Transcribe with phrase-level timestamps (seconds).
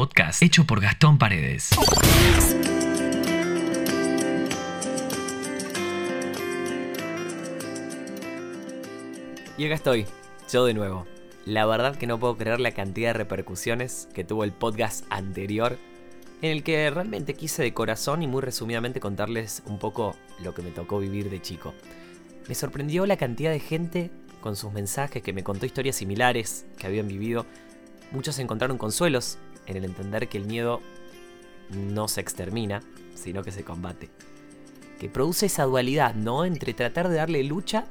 [0.00, 1.68] podcast hecho por Gastón Paredes.
[9.58, 10.06] Y acá estoy,
[10.50, 11.06] yo de nuevo.
[11.44, 15.76] La verdad que no puedo creer la cantidad de repercusiones que tuvo el podcast anterior,
[16.40, 20.62] en el que realmente quise de corazón y muy resumidamente contarles un poco lo que
[20.62, 21.74] me tocó vivir de chico.
[22.48, 24.10] Me sorprendió la cantidad de gente
[24.40, 27.44] con sus mensajes que me contó historias similares que habían vivido.
[28.12, 29.36] Muchos encontraron consuelos
[29.70, 30.80] en el entender que el miedo
[31.70, 32.82] no se extermina,
[33.14, 34.10] sino que se combate.
[34.98, 36.44] Que produce esa dualidad, ¿no?
[36.44, 37.86] Entre tratar de darle lucha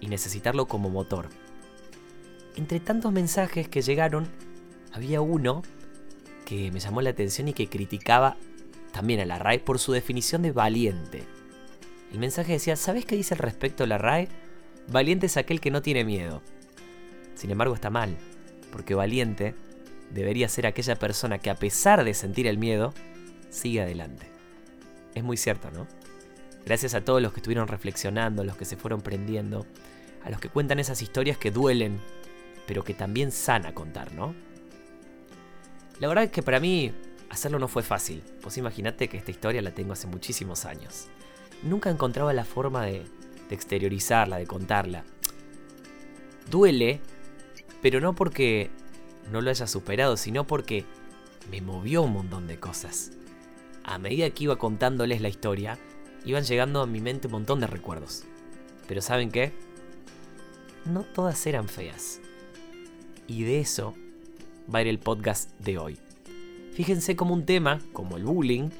[0.00, 1.28] y necesitarlo como motor.
[2.56, 4.28] Entre tantos mensajes que llegaron,
[4.92, 5.62] había uno
[6.44, 8.36] que me llamó la atención y que criticaba
[8.92, 11.24] también a la RAE por su definición de valiente.
[12.12, 14.28] El mensaje decía, ¿sabes qué dice al respecto la RAE?
[14.86, 16.42] Valiente es aquel que no tiene miedo.
[17.34, 18.16] Sin embargo está mal,
[18.70, 19.54] porque valiente
[20.14, 22.94] debería ser aquella persona que a pesar de sentir el miedo,
[23.50, 24.26] sigue adelante.
[25.14, 25.86] Es muy cierto, ¿no?
[26.64, 29.66] Gracias a todos los que estuvieron reflexionando, los que se fueron prendiendo,
[30.24, 32.00] a los que cuentan esas historias que duelen,
[32.66, 34.34] pero que también sana contar, ¿no?
[36.00, 36.92] La verdad es que para mí
[37.28, 38.22] hacerlo no fue fácil.
[38.40, 41.08] Pues imagínate que esta historia la tengo hace muchísimos años.
[41.62, 43.04] Nunca encontraba la forma de,
[43.48, 45.04] de exteriorizarla, de contarla.
[46.50, 47.00] Duele,
[47.82, 48.70] pero no porque
[49.30, 50.84] no lo haya superado, sino porque
[51.50, 53.12] me movió un montón de cosas.
[53.84, 55.78] A medida que iba contándoles la historia,
[56.24, 58.24] iban llegando a mi mente un montón de recuerdos.
[58.88, 59.52] Pero ¿saben qué?
[60.84, 62.20] No todas eran feas.
[63.26, 63.94] Y de eso
[64.72, 65.98] va a ir el podcast de hoy.
[66.72, 68.70] Fíjense cómo un tema, como el bullying,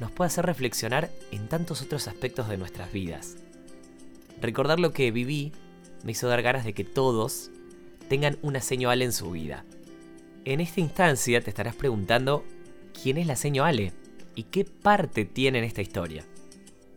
[0.00, 3.36] nos puede hacer reflexionar en tantos otros aspectos de nuestras vidas.
[4.40, 5.52] Recordar lo que viví
[6.04, 7.50] me hizo dar ganas de que todos
[8.08, 9.64] tengan una señal en su vida.
[10.46, 12.44] En esta instancia te estarás preguntando
[13.02, 13.92] quién es la seño Ale
[14.36, 16.24] y qué parte tiene en esta historia.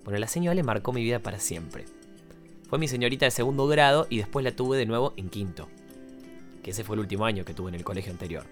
[0.04, 1.86] Bueno, la seño Ale marcó mi vida para siempre.
[2.70, 5.68] Fue mi señorita de segundo grado y después la tuve de nuevo en quinto.
[6.62, 8.46] Que ese fue el último año que tuve en el colegio anterior.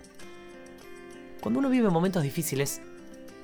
[1.41, 2.81] Cuando uno vive momentos difíciles,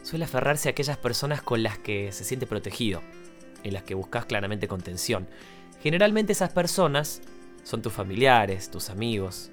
[0.02, 3.03] suele aferrarse a aquellas personas con las que se siente protegido,
[3.63, 5.28] en las que buscas claramente contención.
[5.84, 7.22] Generalmente esas personas
[7.63, 9.52] son tus familiares, tus amigos.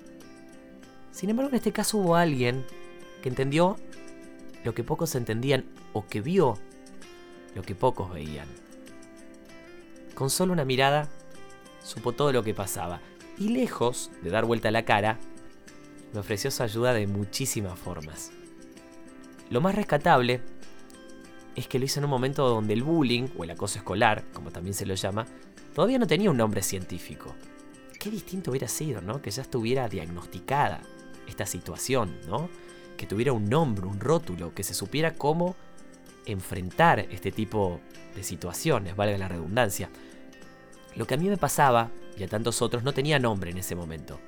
[1.13, 2.65] Sin embargo, en este caso hubo alguien
[3.23, 3.77] que entendió
[4.65, 6.59] lo que pocos entendían o que vio
[7.55, 8.49] lo que pocos veían.
[10.15, 11.09] Con solo una mirada,
[11.83, 13.01] supo todo lo que pasaba
[13.39, 15.19] y lejos de dar vuelta la cara,
[16.13, 18.33] me ofreció su ayuda de muchísimas formas.
[19.49, 20.43] Lo más rescatable
[21.57, 24.51] es que lo hizo en un momento donde el bullying, o el acoso escolar, como
[24.51, 25.27] también se lo llama,
[25.75, 27.35] todavía no tenía un nombre científico.
[27.99, 29.21] Qué distinto hubiera sido, ¿no?
[29.21, 30.81] Que ya estuviera diagnosticada
[31.31, 32.49] esta situación, ¿no?
[32.97, 35.57] Que tuviera un nombre, un rótulo, que se supiera cómo
[36.27, 37.81] enfrentar este tipo
[38.15, 39.91] de situaciones, valga la redundancia.
[40.97, 43.75] Lo que a mí me pasaba, y a tantos otros, no tenía nombre en ese
[43.75, 44.21] momento.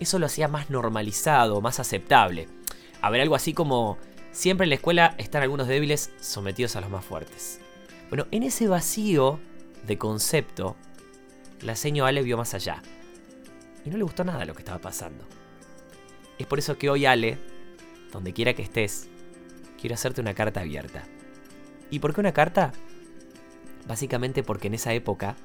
[0.00, 2.48] Eso lo hacía más normalizado, más aceptable.
[3.00, 3.98] A ver, algo así como,
[4.32, 7.60] siempre en la escuela están algunos débiles sometidos a los más fuertes.
[8.08, 9.38] Bueno, en ese vacío
[9.86, 10.76] de concepto,
[11.60, 12.82] la seño Ale vio más allá.
[13.84, 15.24] Y no le gustó nada lo que estaba pasando.
[16.40, 17.36] Es por eso que hoy Ale,
[18.12, 19.08] donde quiera que estés,
[19.78, 21.02] quiero hacerte una carta abierta.
[21.90, 22.72] ¿Y por qué una carta?
[23.86, 25.36] Básicamente porque en esa época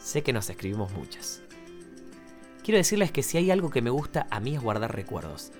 [0.00, 1.42] sé que nos escribimos muchas.
[2.62, 5.50] Quiero decirles que si hay algo que me gusta a mí es guardar recuerdos.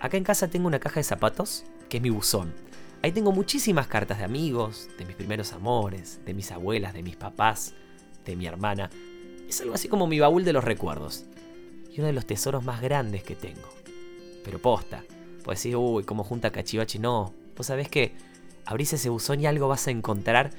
[0.00, 2.52] Acá en casa tengo una caja de zapatos, que es mi buzón.
[3.04, 7.14] Ahí tengo muchísimas cartas de amigos, de mis primeros amores, de mis abuelas, de mis
[7.14, 7.72] papás,
[8.24, 8.90] de mi hermana.
[9.48, 11.24] Es algo así como mi baúl de los recuerdos.
[11.88, 13.81] Y uno de los tesoros más grandes que tengo.
[14.44, 15.04] Pero posta.
[15.44, 16.98] Pues decir, uy, como junta cachivache.
[16.98, 18.12] No, vos sabés que
[18.64, 20.50] abrís ese buzón y algo vas a encontrar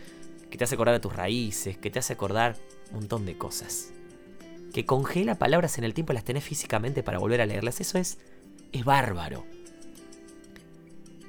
[0.49, 2.55] que te hace acordar a tus raíces, que te hace acordar
[2.91, 3.91] un montón de cosas.
[4.73, 7.81] Que congela palabras en el tiempo y las tenés físicamente para volver a leerlas.
[7.81, 8.19] Eso es,
[8.71, 9.45] es bárbaro.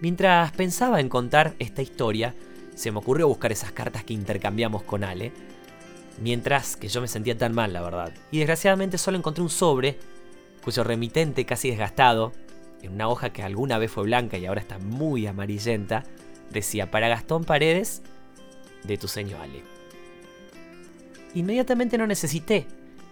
[0.00, 2.34] Mientras pensaba en contar esta historia,
[2.75, 5.32] se me ocurrió buscar esas cartas que intercambiamos con Ale.
[6.20, 8.12] Mientras que yo me sentía tan mal, la verdad.
[8.31, 9.99] Y desgraciadamente solo encontré un sobre,
[10.62, 12.32] cuyo remitente casi desgastado,
[12.84, 16.04] en una hoja que alguna vez fue blanca y ahora está muy amarillenta,
[16.50, 18.02] decía para Gastón Paredes,
[18.84, 19.62] de tu señor Ale.
[21.34, 22.66] Inmediatamente no necesité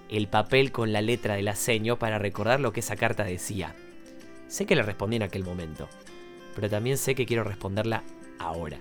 [0.08, 3.74] el papel con la letra de la seño para recordar lo que esa carta decía.
[4.46, 5.88] Sé que le respondí en aquel momento,
[6.54, 8.04] pero también sé que quiero responderla
[8.38, 8.78] ahora.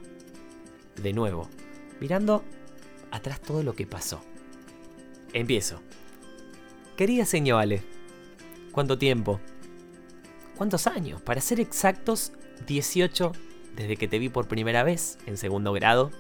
[1.01, 1.49] De nuevo,
[2.01, 2.43] mirando
[3.11, 4.21] atrás todo lo que pasó.
[5.33, 5.81] Empiezo.
[6.97, 7.81] Querida señor Ale,
[8.73, 9.39] ¿cuánto tiempo?
[10.57, 11.21] ¿Cuántos años?
[11.21, 12.33] Para ser exactos,
[12.67, 13.31] 18
[13.75, 16.11] desde que te vi por primera vez en segundo grado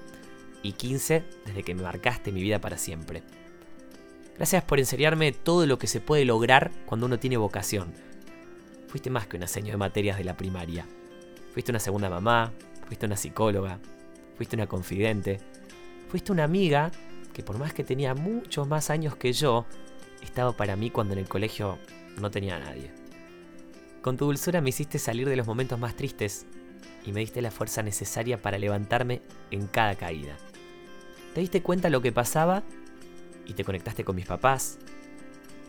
[0.63, 3.23] y 15 desde que me marcaste mi vida para siempre.
[4.37, 7.93] Gracias por enseñarme todo lo que se puede lograr cuando uno tiene vocación.
[8.87, 10.85] Fuiste más que un aseño de materias de la primaria.
[11.53, 12.51] Fuiste una segunda mamá,
[12.87, 13.79] fuiste una psicóloga,
[14.37, 15.39] fuiste una confidente,
[16.09, 16.91] fuiste una amiga
[17.33, 19.65] que por más que tenía muchos más años que yo,
[20.21, 21.77] estaba para mí cuando en el colegio
[22.19, 23.00] no tenía a nadie.
[24.01, 26.47] Con tu dulzura me hiciste salir de los momentos más tristes
[27.05, 29.21] y me diste la fuerza necesaria para levantarme
[29.51, 30.37] en cada caída.
[31.35, 32.63] Te diste cuenta lo que pasaba
[33.45, 34.79] y te conectaste con mis papás.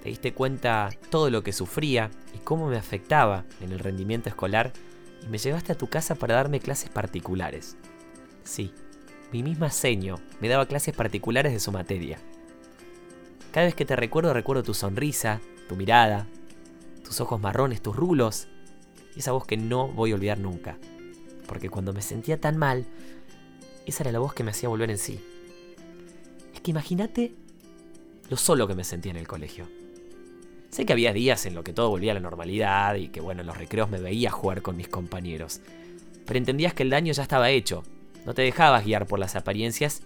[0.02, 4.73] Te diste cuenta todo lo que sufría y cómo me afectaba en el rendimiento escolar
[5.23, 7.76] y me llevaste a tu casa para darme clases particulares.
[8.44, 8.73] Sí,
[9.31, 12.19] mi misma seño me daba clases particulares de su materia.
[13.52, 16.26] Cada vez que te recuerdo recuerdo tu sonrisa, tu mirada,
[17.04, 18.49] tus ojos marrones, tus rulos
[19.14, 20.78] y esa voz que no voy a olvidar nunca.
[21.46, 22.87] Porque cuando me sentía tan mal,
[23.87, 25.20] esa era la voz que me hacía volver en sí.
[26.54, 27.34] Es que imagínate
[28.28, 29.69] lo solo que me sentía en el colegio.
[30.70, 33.43] Sé que había días en los que todo volvía a la normalidad y que bueno,
[33.43, 35.60] en los recreos me veía jugar con mis compañeros.
[36.25, 37.82] Pero entendías que el daño ya estaba hecho,
[38.25, 40.02] no te dejabas guiar por las apariencias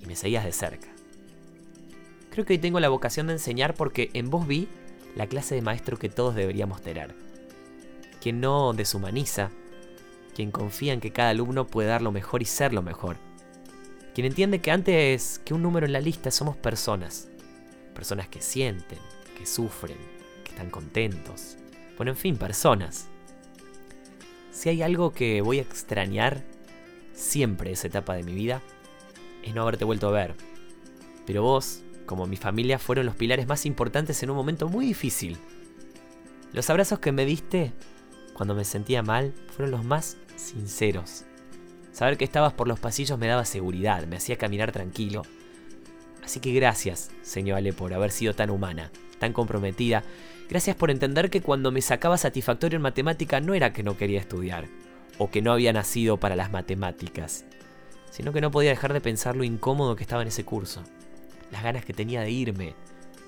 [0.00, 0.88] y me seguías de cerca.
[2.30, 4.68] Creo que hoy tengo la vocación de enseñar porque en vos vi
[5.14, 7.14] la clase de maestro que todos deberíamos tener.
[8.20, 9.50] Quien no deshumaniza,
[10.34, 13.16] quien confía en que cada alumno puede dar lo mejor y ser lo mejor.
[14.14, 17.28] Quien entiende que antes que un número en la lista somos personas.
[17.94, 18.98] Personas que sienten,
[19.38, 19.98] que sufren,
[20.42, 21.56] que están contentos.
[21.96, 23.08] Bueno, en fin, personas.
[24.50, 26.44] Si hay algo que voy a extrañar
[27.12, 28.62] siempre esa etapa de mi vida,
[29.42, 30.34] es no haberte vuelto a ver.
[31.26, 35.38] Pero vos, como mi familia, fueron los pilares más importantes en un momento muy difícil.
[36.52, 37.72] Los abrazos que me diste
[38.32, 41.24] cuando me sentía mal fueron los más sinceros.
[41.92, 45.22] Saber que estabas por los pasillos me daba seguridad, me hacía caminar tranquilo.
[46.24, 50.04] Así que gracias, señor Ale, por haber sido tan humana tan comprometida.
[50.48, 54.20] Gracias por entender que cuando me sacaba satisfactorio en matemática no era que no quería
[54.20, 54.66] estudiar,
[55.18, 57.46] o que no había nacido para las matemáticas,
[58.10, 60.82] sino que no podía dejar de pensar lo incómodo que estaba en ese curso,
[61.50, 62.74] las ganas que tenía de irme,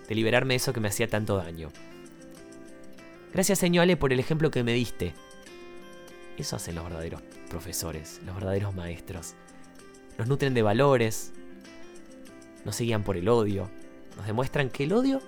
[0.09, 1.71] de liberarme de eso que me hacía tanto daño.
[3.33, 5.15] Gracias, señor Ale, por el ejemplo que me diste.
[6.37, 9.35] Eso hacen los verdaderos profesores, los verdaderos maestros.
[10.19, 11.33] Nos nutren de valores,
[12.65, 13.71] nos seguían por el odio,
[14.17, 15.21] nos demuestran que el odio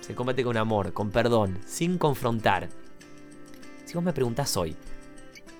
[0.00, 2.68] se combate con amor, con perdón, sin confrontar.
[3.84, 4.76] Si vos me preguntás hoy,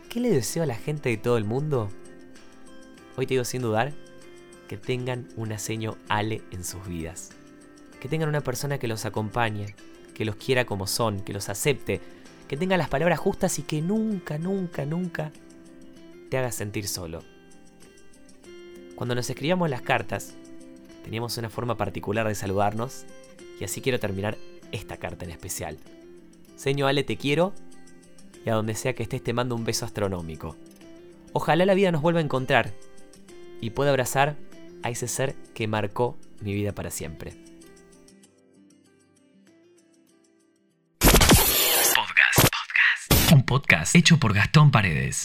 [0.09, 1.89] ¿qué le deseo a la gente de todo el mundo?
[3.17, 3.93] Hoy te digo sin dudar
[4.71, 7.31] que tengan un aseño Ale en sus vidas.
[7.99, 9.75] Que tengan una persona que los acompañe,
[10.15, 12.01] que los quiera como son, que los acepte,
[12.47, 15.33] que tenga las palabras justas y que nunca, nunca, nunca
[16.29, 17.25] te haga sentir solo.
[18.95, 20.37] Cuando nos escribíamos las cartas,
[21.03, 23.07] teníamos una forma particular de saludarnos
[23.59, 24.39] y así quiero terminar
[24.71, 25.79] esta carta en especial.
[26.55, 27.55] Señor Ale, te quiero
[28.47, 30.55] y a donde sea que estés te mando un beso astronómico.
[31.33, 32.73] Ojalá la vida nos vuelva a encontrar
[33.61, 34.37] y pueda abrazar
[34.83, 37.33] a ese ser que marcó mi vida para siempre.
[41.95, 42.39] Podcast.
[42.39, 43.33] Podcast.
[43.33, 45.23] Un podcast hecho por Gastón Paredes.